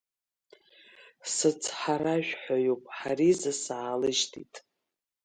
Сыцҳаражәҳәаҩуп, 1.33 2.83
Ҳариза 2.97 3.53
саалышьҭит… 3.63 4.53